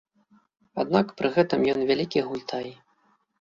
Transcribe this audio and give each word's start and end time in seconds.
Аднак 0.83 1.11
пры 1.19 1.31
гэтым 1.35 1.67
ён 1.75 1.79
вялікі 1.91 2.25
гультай. 2.31 2.67